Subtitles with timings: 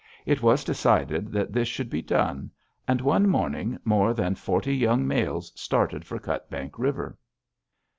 [0.25, 2.49] It was decided that this should be done,
[2.87, 7.19] and one morning more than forty young males started for Cutbank River.